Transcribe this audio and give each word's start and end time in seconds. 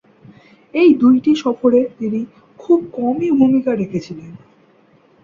এ 0.73 0.83
দুইটি 0.99 1.31
সফরে 1.35 1.79
তিনি 1.99 2.19
খুব 2.59 2.79
কমই 2.93 3.29
ভূমিকা 3.31 3.71
রেখেছিলেন। 3.75 4.31